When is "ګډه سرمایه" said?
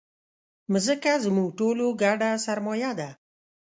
2.01-2.91